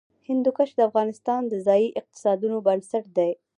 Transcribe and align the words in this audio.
هندوکش 0.29 0.69
د 0.75 0.79
افغانستان 0.89 1.41
د 1.47 1.53
ځایي 1.67 1.87
اقتصادونو 1.99 2.57
بنسټ 2.67 3.05
دی. 3.17 3.31